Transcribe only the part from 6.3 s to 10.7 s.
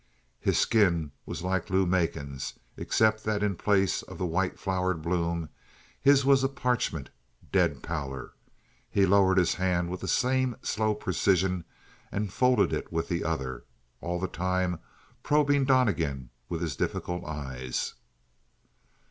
a parchment, dead pallor. He lowered his hand with the same